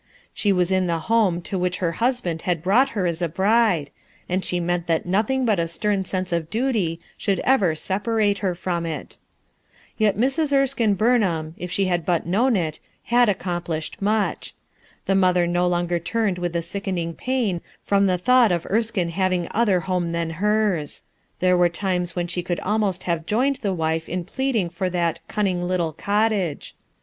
She 0.33 0.51
was 0.51 0.71
in 0.71 0.87
the 0.87 0.97
home 0.97 1.43
to 1.43 1.59
which 1.59 1.77
her 1.77 1.91
husband 1.91 2.41
had 2.41 2.63
brought 2.63 2.89
her 2.97 3.05
as 3.05 3.21
a 3.21 3.29
bride, 3.29 3.91
and 4.27 4.43
she 4.43 4.59
meant 4.59 4.87
that 4.87 5.05
nothing 5.05 5.45
but 5.45 5.59
a 5.59 5.67
stern 5.67 6.05
sense 6.05 6.33
of 6.33 6.49
duty 6.49 6.99
should 7.19 7.39
ever 7.41 7.75
separate 7.75 8.39
her 8.39 8.55
from 8.55 8.87
it. 8.87 9.19
Yet 9.99 10.17
Mrs. 10.17 10.57
Erskine 10.57 10.95
Burnham, 10.95 11.53
if 11.55 11.69
she 11.71 11.85
had 11.85 12.03
but 12.03 12.25
known 12.25 12.55
it, 12.55 12.79
had 13.03 13.29
accomplished 13.29 14.01
much. 14.01 14.55
The 15.05 15.13
mother 15.13 15.45
no 15.45 15.67
longer 15.67 15.99
turned 15.99 16.39
with 16.39 16.55
a 16.55 16.63
sickening 16.63 17.13
pain 17.13 17.61
from 17.83 18.07
the 18.07 18.17
thought 18.17 18.51
of 18.51 18.65
Erskine 18.71 19.09
having 19.09 19.47
other 19.51 19.81
home 19.81 20.13
than 20.13 20.31
hers. 20.41 21.03
There 21.41 21.55
were 21.55 21.69
times 21.69 22.15
when 22.15 22.25
she 22.25 22.41
could 22.41 22.59
almost 22.61 23.03
have 23.03 23.27
joined 23.27 23.57
his 23.57 23.69
wife 23.73 24.09
in 24.09 24.25
pleading 24.25 24.69
for 24.69 24.89
that 24.89 25.19
"cunning 25.27 25.61
little 25.61 25.93
cottage." 25.93 26.73